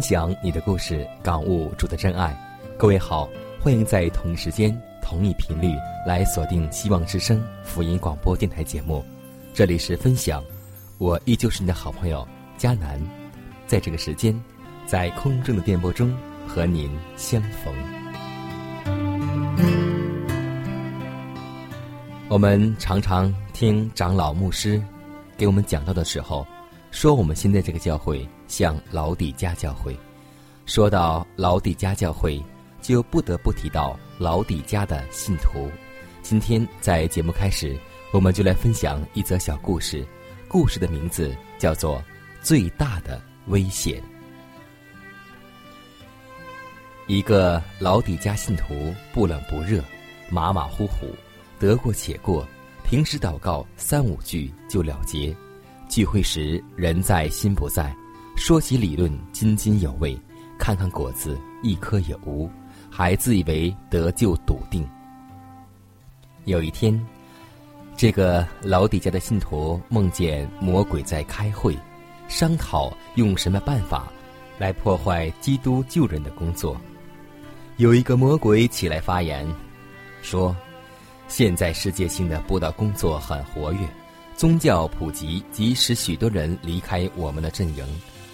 [0.00, 2.34] 分享你的故事，感悟主的真爱。
[2.78, 3.28] 各位好，
[3.60, 5.76] 欢迎在同一时间、同一频率
[6.06, 9.04] 来锁定希望之声福音广播电台节目。
[9.52, 10.42] 这里是分享，
[10.96, 12.26] 我依旧是你的好朋友
[12.56, 12.98] 佳楠，
[13.66, 14.34] 在这个时间，
[14.86, 16.16] 在空中的电波中
[16.48, 17.74] 和您相逢。
[22.30, 24.82] 我们常常听长老牧师
[25.36, 26.46] 给我们讲到的时候，
[26.90, 29.96] 说我们现在这个教会像老底家教会。
[30.66, 32.40] 说到老底家教会，
[32.80, 35.70] 就不得不提到老底家的信徒。
[36.22, 37.76] 今天在节目开始，
[38.12, 40.06] 我们就来分享一则小故事。
[40.46, 41.98] 故事的名字叫做
[42.42, 44.00] 《最大的危险》。
[47.06, 49.82] 一个老底家信徒不冷不热，
[50.28, 51.06] 马马虎虎，
[51.58, 52.46] 得过且过，
[52.84, 55.34] 平时祷告三五句就了结。
[55.90, 57.92] 聚会时人在心不在，
[58.36, 60.16] 说起理论津津有味，
[60.56, 62.48] 看看果子一颗也无，
[62.88, 64.88] 还自以为得救笃定。
[66.44, 67.04] 有一天，
[67.96, 71.76] 这个老底家的信徒梦见魔鬼在开会，
[72.28, 74.12] 商讨用什么办法
[74.60, 76.80] 来破坏基督救人的工作。
[77.78, 79.44] 有一个魔鬼起来发言，
[80.22, 80.56] 说
[81.26, 83.80] ：“现在世界性的布道工作很活跃。”
[84.40, 87.84] 宗教普及即使许多人离开我们的阵营，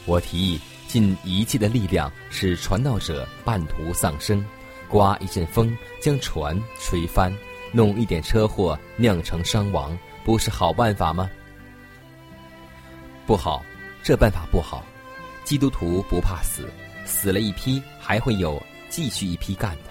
[0.05, 4.47] 我提议尽一切的力量使传道者半途丧生，
[4.89, 7.37] 刮一阵风将船吹翻，
[7.73, 11.29] 弄一点车祸酿成伤亡，不是好办法吗？
[13.27, 13.61] 不好，
[14.01, 14.85] 这办法不好。
[15.43, 16.71] 基督徒不怕死，
[17.05, 19.91] 死了一批还会有继续一批干的。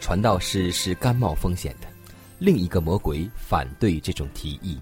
[0.00, 1.86] 传道士是甘冒风险的。
[2.38, 4.80] 另一个魔鬼反对这种提议。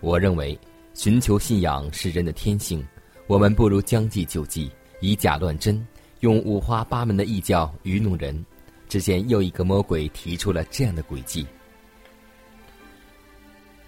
[0.00, 0.58] 我认为，
[0.94, 2.86] 寻求信仰是人的天性，
[3.26, 5.86] 我们不如将计就计，以假乱真，
[6.20, 8.44] 用五花八门的异教愚弄人。
[8.88, 11.46] 只见又一个魔鬼提出了这样的诡计。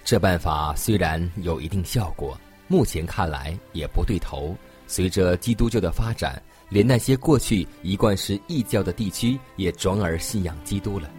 [0.05, 4.57] 这办法虽然有一定效果，目前看来也不对头。
[4.87, 11.11] 随着基督教的发展，连那些过去一贯是异教的地区也转而信仰基督了，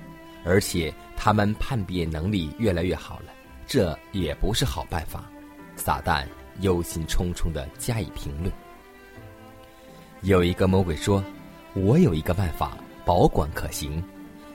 [0.45, 3.33] 而且他们叛变能力越来越好了。
[3.73, 5.23] 这也不是好办法，
[5.75, 6.27] 撒旦
[6.59, 8.53] 忧心忡忡的加以评论。
[10.21, 11.23] 有一个魔鬼说
[11.73, 14.03] ：“我有一个办法，保管可行，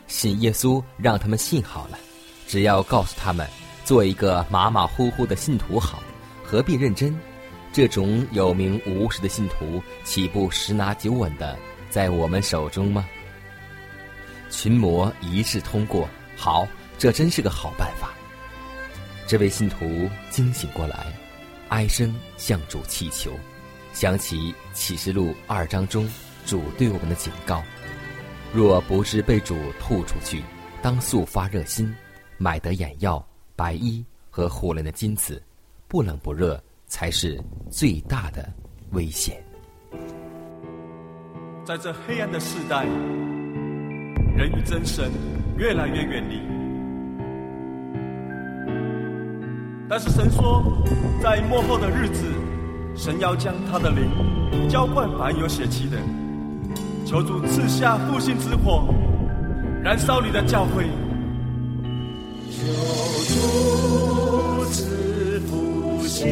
[0.07, 1.99] 信耶稣让他们信好了，
[2.47, 3.45] 只要告诉他们
[3.85, 6.01] 做一个马马虎虎的信徒好，
[6.45, 7.13] 何必认真？
[7.73, 11.59] 这种有名无实的信徒，岂不十拿九稳的
[11.91, 13.05] 在我们手中吗？”
[14.49, 18.15] 群魔一致通过，好，这真是个好办法。
[19.29, 21.13] 这位信徒惊醒过来，
[21.69, 23.31] 哀声向主祈求，
[23.93, 26.09] 想起启示录二章中
[26.47, 27.63] 主对我们的警告：
[28.55, 30.43] 若不是被主吐出去，
[30.81, 31.95] 当速发热心，
[32.39, 33.23] 买得眼药、
[33.55, 35.43] 白衣和火炼的金子，
[35.89, 37.39] 不冷不热才是
[37.71, 38.51] 最大的
[38.93, 39.45] 危险。
[41.67, 42.87] 在这黑暗的时代，
[44.35, 45.13] 人与真神
[45.59, 46.58] 越来越远离。
[49.91, 50.63] 但是神说，
[51.23, 52.25] 在末后的日子，
[52.95, 54.11] 神要将他的灵
[54.69, 55.97] 浇灌凡有血气的，
[57.07, 58.85] 求主赐下复兴之火，
[59.83, 60.85] 燃烧你的教会。
[62.51, 62.67] 求
[63.29, 66.29] 主赐复兴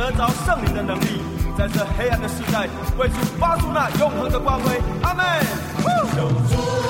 [0.00, 1.20] 得着圣灵的能力，
[1.58, 2.66] 在这黑暗的时代，
[2.96, 4.80] 为主发出那永恒的光辉。
[5.02, 6.89] 阿门。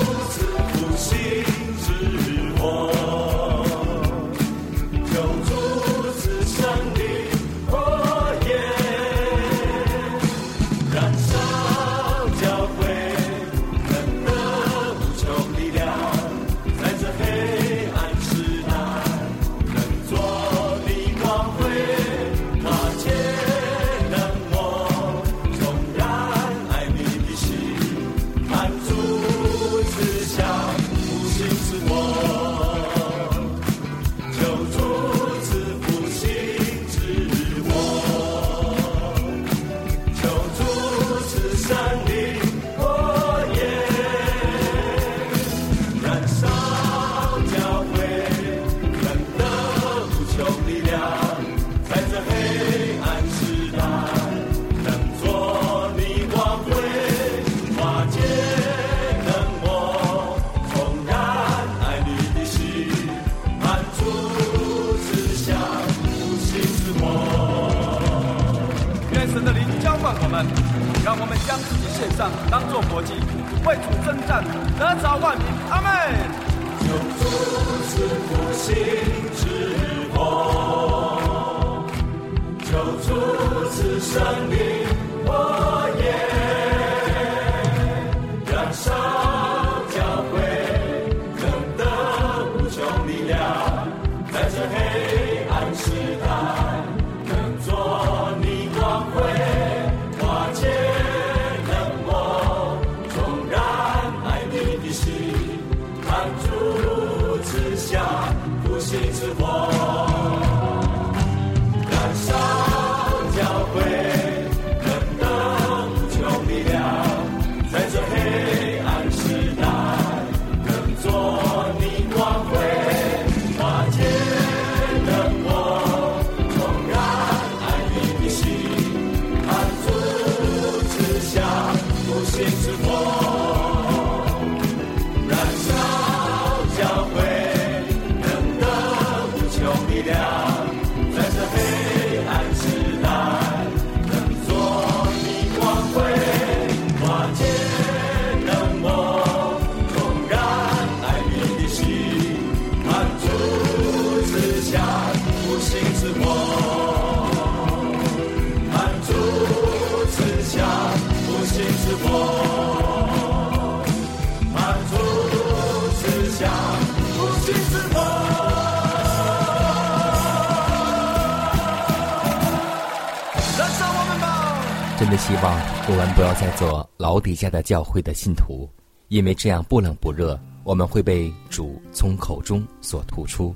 [175.11, 178.69] 真的希望我们不要再做牢底下的教会的信徒。
[179.09, 183.53] 因为这样不冷不热我们会被主从口中所吐出。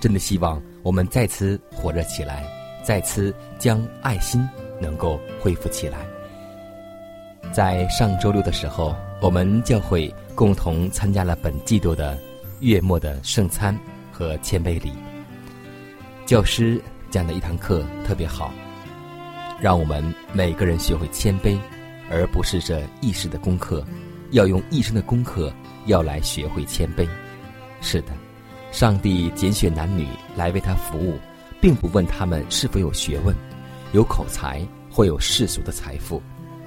[0.00, 2.44] 真的希望我们再次火热起来
[2.82, 4.44] 再次将爱心
[4.80, 5.98] 能够恢复起来。
[7.52, 12.18] 在上周六的时候我们教会共同参加了本季度的
[12.58, 13.78] 月末的圣餐
[14.10, 14.90] 和谦卑礼。
[16.24, 16.82] 教师
[17.12, 18.50] 讲的一堂课特别好
[19.60, 21.58] 让我们每个人学会谦卑，
[22.10, 23.84] 而不是这一时的功课，
[24.30, 25.52] 要用一生的功课
[25.86, 27.08] 要来学会谦卑。
[27.80, 28.12] 是的，
[28.70, 31.18] 上帝拣选男女来为他服务，
[31.60, 33.34] 并不问他们是否有学问、
[33.92, 34.60] 有口才
[34.90, 36.22] 或有世俗的财富，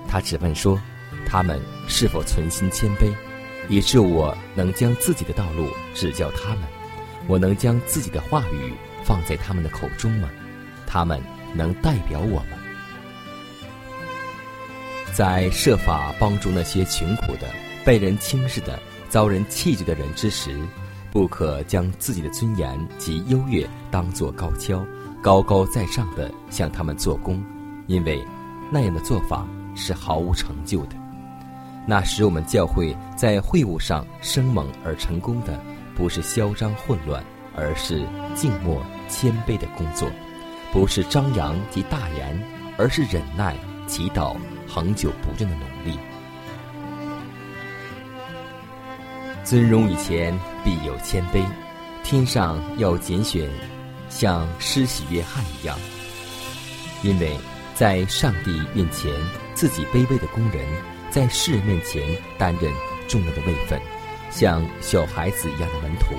[0.08, 0.80] 他只问说
[1.28, 3.14] 他们是否存心谦卑，
[3.70, 6.64] 以致我能将自己的道路指教他们，
[7.28, 10.28] 我能将自己的话语放在他们的口中吗？
[10.88, 11.22] 他们
[11.54, 12.59] 能代表我吗？
[15.20, 17.48] 在设法帮助那些穷苦的、
[17.84, 20.58] 被人轻视的、遭人弃绝的人之时，
[21.12, 24.82] 不可将自己的尊严及优越当作高跷，
[25.22, 27.44] 高高在上的向他们做工，
[27.88, 28.26] 因为
[28.72, 29.46] 那样的做法
[29.76, 30.96] 是毫无成就的。
[31.86, 35.62] 那时我们教会在会务上生猛而成功的，
[35.98, 37.22] 不是嚣张混乱，
[37.58, 40.08] 而是静默谦卑的工作；
[40.72, 42.42] 不是张扬及大言，
[42.78, 44.34] 而是忍耐、祈祷、
[44.70, 45.98] 恒久不倦的努力。
[49.44, 51.44] 尊荣以前必有谦卑，
[52.04, 53.50] 天上要拣选
[54.08, 55.76] 像施洗约翰一样，
[57.02, 57.36] 因为
[57.74, 59.12] 在上帝面前，
[59.56, 60.64] 自己卑微的工人，
[61.10, 62.72] 在世人面前担任
[63.08, 63.82] 重要的位分，
[64.30, 66.14] 像小孩子一样的门徒，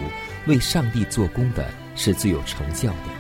[0.47, 3.11] 为上帝做工的是最有成效的。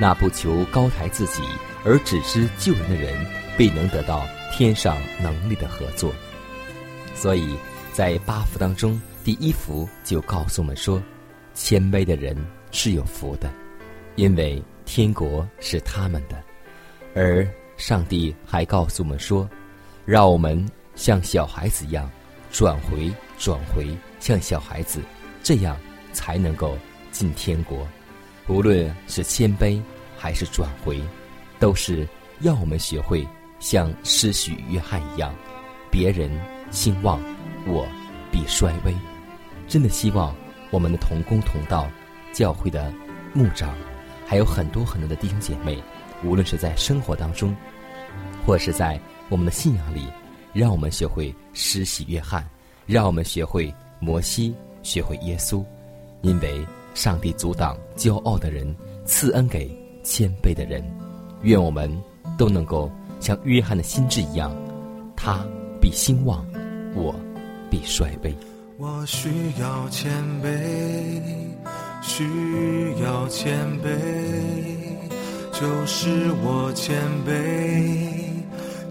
[0.00, 1.42] 那不求高抬自己
[1.84, 3.14] 而只知救人的人，
[3.56, 6.12] 必能得到天上能力的合作。
[7.14, 7.56] 所以
[7.92, 9.00] 在八福当中。
[9.22, 11.00] 第一福就告诉我们说，
[11.52, 12.34] 谦卑的人
[12.70, 13.52] 是有福的，
[14.16, 16.42] 因为天国是他们的。
[17.14, 19.46] 而上帝还告诉我们说，
[20.06, 22.10] 让我们像小孩子一样，
[22.50, 25.02] 转回转回，像小孩子，
[25.42, 25.76] 这样
[26.14, 26.74] 才能够
[27.12, 27.86] 进天国。
[28.48, 29.78] 无论是谦卑
[30.16, 30.98] 还是转回，
[31.58, 32.08] 都是
[32.40, 33.28] 要我们学会
[33.60, 35.34] 像施许约翰一样，
[35.90, 36.30] 别人
[36.70, 37.20] 兴旺，
[37.66, 37.86] 我
[38.32, 38.92] 必衰微。
[39.68, 40.34] 真的希望
[40.70, 41.88] 我们的同工同道、
[42.32, 42.92] 教会的
[43.32, 43.72] 牧长，
[44.26, 45.80] 还有很多很多的弟兄姐妹，
[46.24, 47.54] 无论是在生活当中，
[48.44, 48.98] 或是在
[49.28, 50.08] 我们的信仰里，
[50.52, 52.44] 让我们学会施洗约翰，
[52.86, 55.64] 让我们学会摩西，学会耶稣，
[56.22, 58.74] 因为上帝阻挡骄傲的人，
[59.04, 59.70] 赐恩给
[60.02, 60.82] 谦卑的人。
[61.42, 61.90] 愿我们
[62.36, 64.50] 都能够像约翰的心智一样，
[65.14, 65.44] 他
[65.80, 66.44] 必兴旺，
[66.94, 67.14] 我
[67.70, 68.34] 必衰微。
[68.78, 69.28] 我需
[69.60, 70.10] 要谦
[70.42, 71.20] 卑，
[72.00, 72.24] 需
[73.02, 73.90] 要谦卑，
[75.52, 76.96] 就是我谦
[77.26, 78.08] 卑，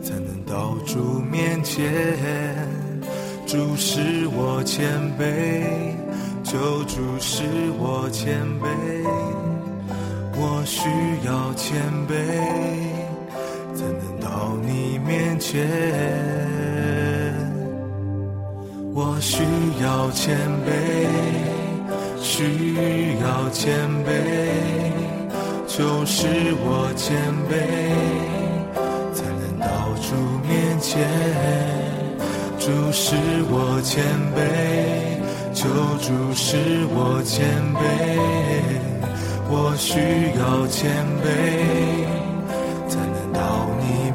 [0.04, 1.84] 才能到主面前。
[3.48, 5.66] 主是我谦卑，
[6.44, 7.44] 就主是
[7.80, 8.70] 我谦卑。
[10.42, 10.88] 我需
[11.26, 11.76] 要谦
[12.08, 12.14] 卑，
[15.10, 15.66] 面前。
[18.94, 19.42] 我需
[19.82, 20.38] 要谦
[20.68, 20.70] 卑，
[22.22, 24.08] 需要谦卑，
[25.66, 26.28] 就是
[26.62, 27.18] 我谦
[27.50, 27.52] 卑，
[29.16, 29.68] 才能到
[30.06, 30.08] 主
[30.48, 30.88] 面前。
[32.60, 33.16] 主是
[33.50, 34.04] 我谦
[34.36, 34.38] 卑，
[35.56, 35.68] 求
[36.06, 36.46] 主是
[36.94, 37.40] 我谦
[37.80, 37.82] 卑，
[39.50, 39.90] 我需
[40.38, 40.78] 要谦
[41.24, 41.28] 卑，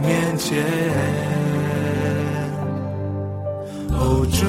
[0.07, 0.63] 面前。
[3.97, 4.45] 哦主，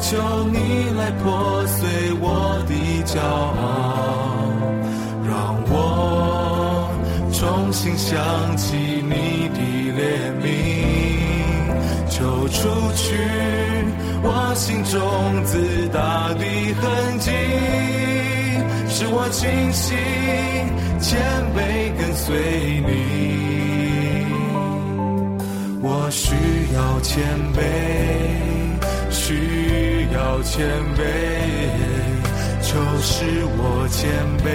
[0.00, 0.08] 求
[0.52, 0.56] 你
[0.96, 1.88] 来破碎
[2.20, 2.24] 我
[2.68, 2.72] 的
[3.04, 3.22] 骄傲，
[5.26, 5.32] 让
[5.68, 5.72] 我
[7.32, 9.58] 重新想起你的
[9.98, 10.00] 怜
[10.40, 10.46] 悯，
[12.10, 12.58] 求除
[12.94, 13.02] 去
[14.22, 14.94] 我心中
[15.44, 16.44] 自大的
[16.80, 16.82] 痕
[17.18, 17.30] 迹，
[18.88, 19.96] 使我清醒
[21.00, 21.20] 谦
[21.56, 21.58] 卑
[21.98, 22.22] 跟随
[22.86, 23.43] 你。
[25.86, 26.34] 我需
[26.74, 27.22] 要谦
[27.52, 27.60] 卑。
[29.10, 30.98] 需要谦卑，
[32.62, 32.72] 就
[33.02, 34.10] 是我谦
[34.42, 34.46] 卑，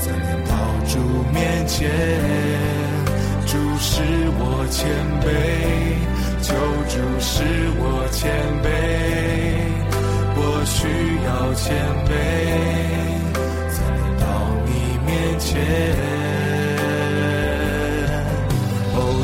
[0.00, 0.52] 才能到
[0.86, 0.92] 主
[1.32, 1.78] 面前。
[3.46, 4.02] 主是
[4.38, 4.78] 我谦
[5.24, 5.26] 卑，
[6.42, 6.48] 救
[6.88, 7.32] 主是
[7.78, 7.82] 我
[8.12, 8.20] 谦
[8.62, 8.68] 卑，
[10.36, 10.78] 我需
[11.24, 11.66] 要谦
[12.06, 12.12] 卑，
[13.74, 14.24] 才能到
[14.66, 14.68] 你
[15.06, 15.08] 面
[15.40, 16.29] 前。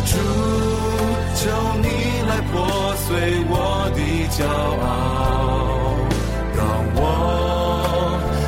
[0.07, 0.13] 主，
[1.35, 1.41] 求
[1.83, 1.87] 你
[2.29, 2.55] 来破
[3.07, 3.07] 碎
[3.49, 3.55] 我
[3.95, 3.99] 的。
[4.37, 4.45] 骄傲，
[6.55, 6.61] 让
[6.95, 7.01] 我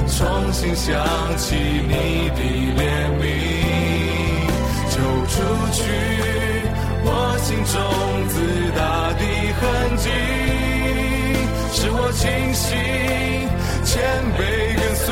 [0.06, 0.18] 重
[0.52, 0.84] 新想
[1.38, 2.40] 起你的
[2.76, 2.78] 怜
[3.16, 3.22] 悯，
[4.90, 4.94] 求
[5.30, 5.34] 除
[5.72, 5.80] 去
[7.04, 7.08] 我
[7.40, 7.74] 心中
[8.28, 8.34] 自
[8.76, 8.78] 大
[9.16, 9.22] 的
[9.56, 9.62] 痕
[9.96, 10.06] 迹，
[11.72, 12.20] 使我清
[12.52, 12.66] 醒
[13.84, 13.96] 谦
[14.36, 14.38] 卑
[14.78, 15.06] 跟随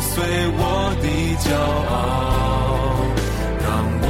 [0.00, 0.24] 碎
[0.56, 0.62] 我
[1.02, 1.06] 的
[1.44, 1.46] 骄
[1.90, 1.92] 傲，
[3.64, 3.66] 让
[4.02, 4.06] 我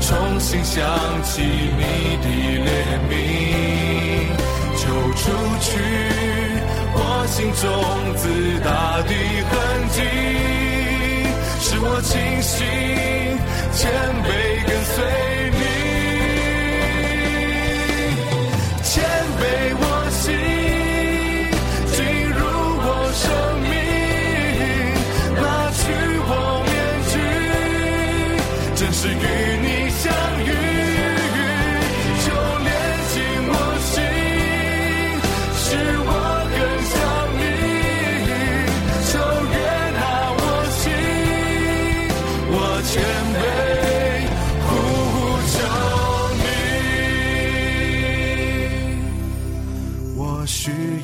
[0.00, 0.06] 重
[0.40, 0.74] 新想
[1.22, 1.82] 起你
[2.22, 2.26] 的
[2.64, 2.68] 怜
[3.10, 3.12] 悯，
[4.76, 4.82] 就
[5.14, 5.22] 除
[5.60, 5.66] 去
[6.96, 7.62] 我心中
[8.16, 8.22] 自
[8.60, 8.68] 大
[9.02, 9.12] 的
[9.50, 9.52] 痕
[9.90, 9.96] 迹，
[11.60, 12.66] 使我清醒
[13.72, 13.80] 谦
[14.24, 14.26] 卑
[14.66, 15.33] 跟随。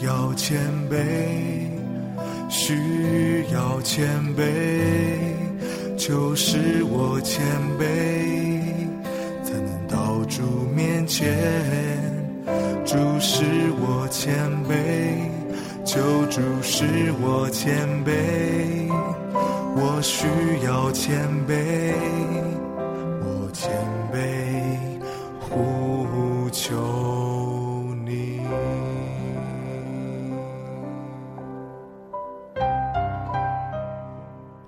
[0.03, 0.59] 要谦
[0.89, 0.97] 卑，
[2.49, 4.43] 需要谦卑，
[5.97, 7.45] 就是我谦
[7.79, 7.85] 卑，
[9.45, 10.43] 才能到主
[10.75, 11.37] 面前。
[12.87, 13.45] 主是
[13.79, 14.35] 我谦
[14.69, 14.73] 卑，
[15.85, 18.91] 救主是我谦卑，
[19.77, 20.27] 我需
[20.65, 21.93] 要谦卑，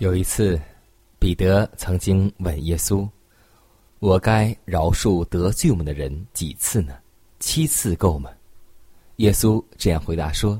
[0.00, 0.58] 有一次，
[1.18, 3.06] 彼得曾经问耶稣
[4.00, 6.94] ：“我该饶恕得罪我们的人几次呢？
[7.38, 8.30] 七次够吗？”
[9.16, 10.58] 耶稣这样回答说：“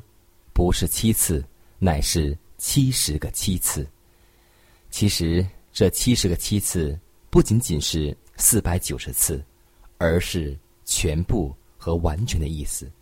[0.53, 1.43] 不是七次，
[1.79, 3.89] 乃是七十个七次。
[4.91, 7.01] 其实这七十个七次
[7.31, 9.43] 不仅仅是四百九十次，
[9.97, 12.93] 而是全部和完全的意思。”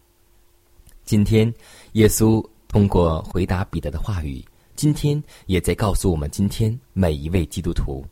[1.04, 1.52] 今天，
[1.94, 4.40] 耶稣通过回答彼得的话语，
[4.78, 8.06] 今天也在告诉我们今天每一位基督徒，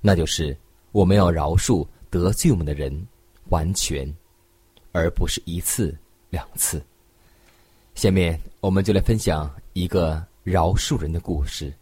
[0.00, 0.56] 那就是
[0.92, 3.04] 我们要饶恕得罪我们的人，
[3.48, 4.08] 完全，
[4.92, 5.92] 而不是一次
[6.30, 6.80] 两次。
[7.96, 11.74] 下面我们就来分享一个饶恕人的故事。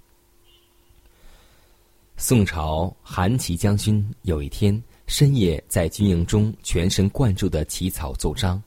[2.16, 8.62] 宋朝韩琦将军有一天深夜在军营中全神贯注的起草奏章，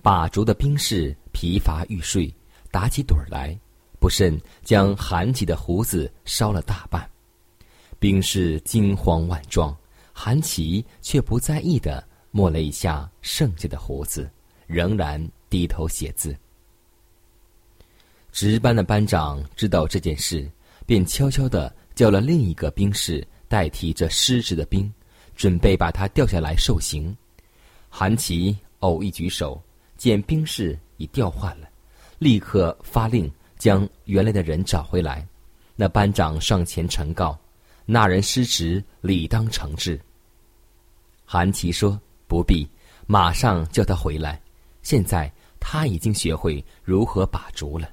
[0.00, 2.34] 把烛的兵士疲乏欲睡，
[2.70, 3.54] 打起盹儿来，
[4.04, 7.10] 不慎将韩琦的胡子烧了大半。
[7.98, 9.74] 兵士惊慌万状，
[10.12, 14.30] 韩琦却不在意的摸了一下剩下的胡子，
[14.66, 16.36] 仍然低头写字。
[18.30, 20.46] 值班的班长知道这件事，
[20.84, 24.92] 便悄悄地叫了另一个兵士代替这失职的兵，
[25.34, 27.16] 准备把他调下来受刑。
[27.88, 29.58] 韩琦偶一举手，
[29.96, 31.66] 见兵士已调换了，
[32.18, 33.32] 立刻发令
[33.64, 35.26] 将原来的人找回来。
[35.74, 37.34] 那班长上前呈告，
[37.86, 39.98] 那人失职，理当惩治。
[41.24, 41.98] 韩琦说
[42.28, 42.68] ：“不必，
[43.06, 44.38] 马上叫他回来。
[44.82, 47.88] 现在他已经学会如何把竹了。”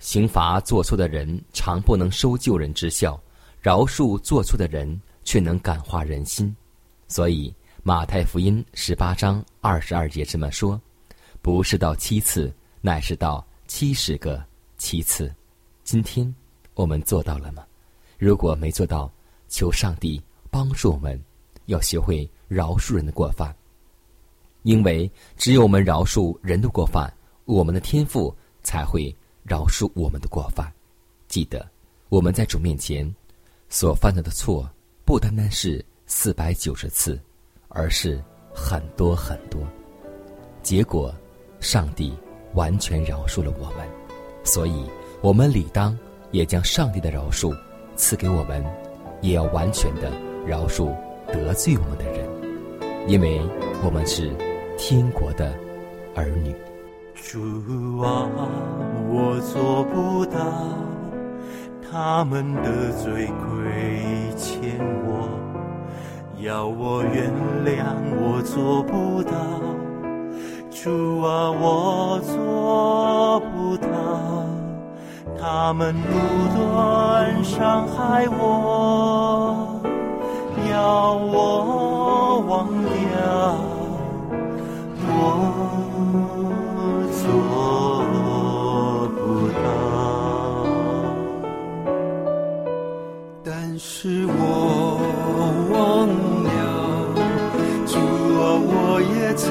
[0.00, 3.20] 刑罚做错的人，常不能收救人之效；
[3.60, 6.56] 饶恕做错的人，却能感化人心。
[7.08, 10.80] 所以，马太福音十八章二十二节这么说
[11.42, 14.42] ：“不是到七次，乃是到七十个
[14.82, 15.32] 其次。”
[15.84, 16.34] 今天
[16.74, 17.64] 我们做到了吗？
[18.18, 19.08] 如果没做到，
[19.48, 21.20] 求上帝帮助我们，
[21.66, 23.54] 要学会饶恕人的过犯。
[24.64, 27.12] 因为只有我们饶恕人的过犯，
[27.44, 29.14] 我们的天赋才会
[29.44, 30.72] 饶恕我们的过犯。
[31.28, 31.64] 记得
[32.08, 33.12] 我们在主面前
[33.68, 34.68] 所犯的的错，
[35.04, 37.20] 不单单是四百九十次，
[37.68, 39.60] 而是很多很多。
[40.62, 41.14] 结果，
[41.60, 42.12] 上帝
[42.54, 43.88] 完全饶恕了我们，
[44.44, 44.84] 所以
[45.20, 45.96] 我们理当
[46.30, 47.56] 也将上帝的饶恕
[47.96, 48.64] 赐给我们，
[49.20, 50.10] 也要完全的
[50.46, 50.86] 饶恕
[51.28, 52.28] 得罪我们的人，
[53.08, 53.40] 因为
[53.84, 54.30] 我们是
[54.76, 55.54] 天国的
[56.14, 56.54] 儿女。
[57.14, 58.28] 主啊，
[59.08, 60.40] 我做不到，
[61.88, 65.28] 他们的罪亏欠我，
[66.40, 67.30] 要我原
[67.64, 69.61] 谅，我做不到。
[70.82, 70.90] 主
[71.22, 73.86] 啊，我做不到，
[75.40, 76.08] 他们不
[76.58, 79.80] 断伤害我，
[80.68, 82.98] 要我忘掉
[85.06, 85.08] 我
[87.12, 87.22] 做
[89.14, 89.14] 不
[89.62, 89.64] 到，
[93.44, 94.98] 但是我
[95.70, 95.78] 忘
[96.42, 96.50] 了，
[97.86, 97.94] 主
[98.42, 99.46] 啊，我也曾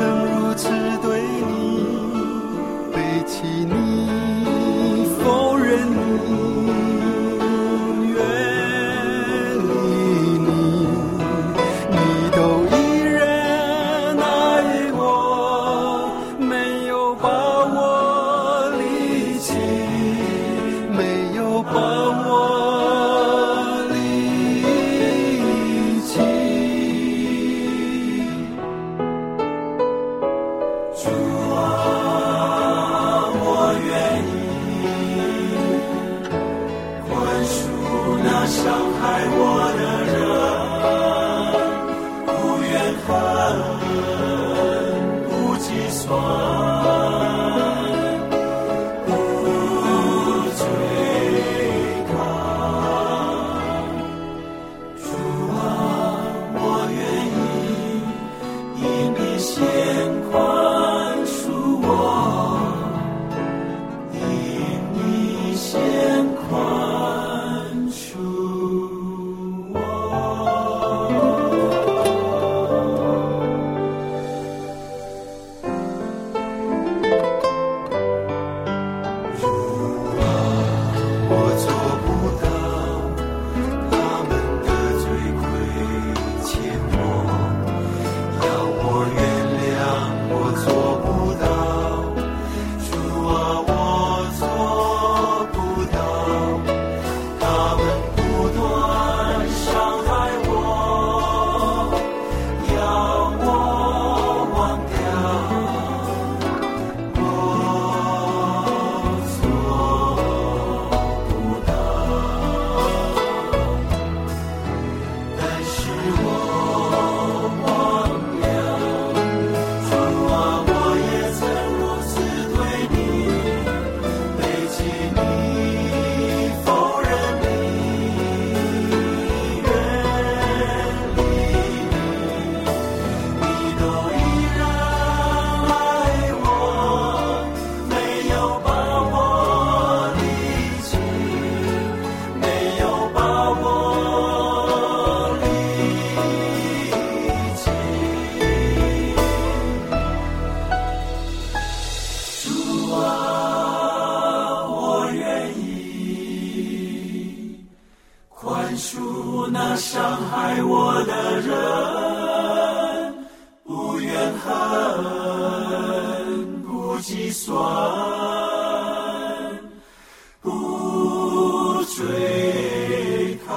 [171.91, 173.51] 不追讨。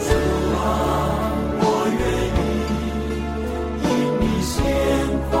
[0.00, 0.10] 主
[0.56, 0.58] 啊，
[1.60, 1.62] 我
[1.94, 2.00] 愿
[2.34, 2.42] 意，
[3.84, 3.88] 因
[4.20, 4.52] 你先
[5.30, 5.32] 宽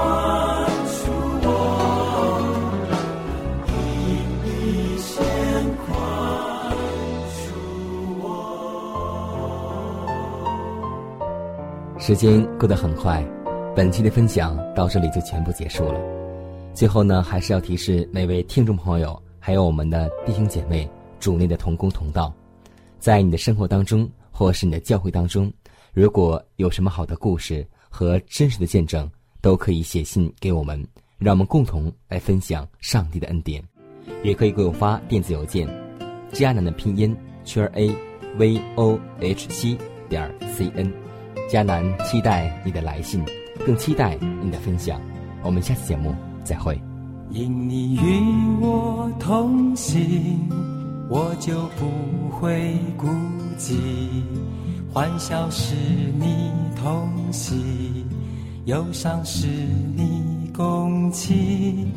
[0.86, 0.94] 恕
[1.42, 1.48] 我，
[3.66, 4.46] 你
[4.98, 5.10] 先
[5.84, 5.86] 宽
[7.34, 7.36] 恕
[8.22, 8.24] 我。
[11.98, 13.20] 时间过得很快，
[13.74, 15.98] 本期的分享到这里就全部结束了。
[16.72, 20.88] 最后呢，还是要提示每位听众朋友，还有我们的弟兄姐妹、
[21.20, 22.32] 主内的同工同道，
[22.98, 25.52] 在你的生活当中，或是你的教会当中，
[25.92, 29.06] 如果有什么好的故事和真实的见证，
[29.42, 30.82] 都可以写信给我们，
[31.18, 33.62] 让我们共同来分享上帝的恩典。
[34.22, 35.68] 也可以给我发电子邮件，
[36.32, 37.94] 迦南的拼音圈 a
[38.38, 39.76] v o h c
[40.08, 40.90] 点 c n。
[41.50, 43.22] 迦南期待你的来信，
[43.66, 44.98] 更期待你的分享。
[45.42, 46.93] 我们下次节目再会。
[47.30, 48.20] 因你与
[48.60, 50.48] 我同行，
[51.08, 53.06] 我就不会孤
[53.58, 53.76] 寂。
[54.92, 55.74] 欢笑是
[56.18, 58.06] 你同喜，
[58.66, 59.48] 忧伤是
[59.96, 61.92] 你共情。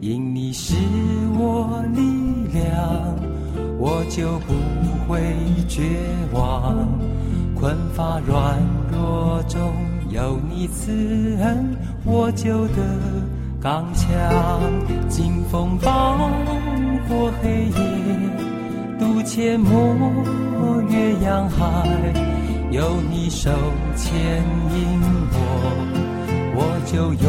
[0.00, 0.74] 因你是
[1.36, 2.00] 我力
[2.52, 3.16] 量，
[3.78, 4.54] 我就不
[5.06, 5.20] 会
[5.68, 5.82] 绝
[6.32, 6.88] 望。
[7.54, 8.56] 困乏软
[8.92, 9.60] 弱中
[10.10, 12.82] 有你慈恩，我就得
[13.60, 14.08] 刚强。
[15.08, 16.30] 经风暴
[17.08, 17.72] 过黑夜，
[18.98, 21.86] 渡阡陌越洋海。
[22.70, 23.50] 有你手
[23.96, 24.14] 牵
[24.74, 25.00] 引
[25.32, 25.36] 我，
[26.54, 27.26] 我就勇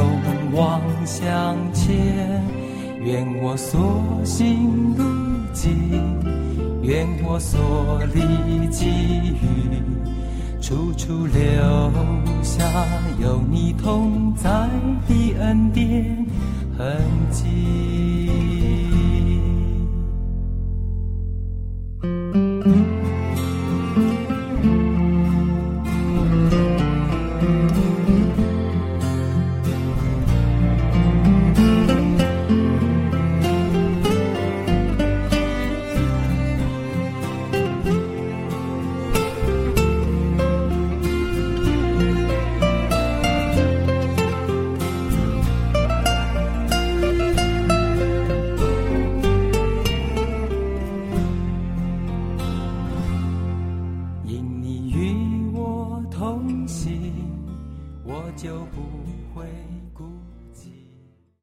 [0.53, 2.43] 往向前。
[3.01, 5.03] 愿我所行路
[5.53, 5.71] 径，
[6.81, 8.85] 愿我所历际
[9.41, 9.81] 遇，
[10.69, 11.91] 处处留
[12.43, 12.63] 下
[13.19, 14.47] 有你同在
[15.07, 16.23] 的恩典
[16.77, 16.95] 痕
[17.31, 18.38] 迹。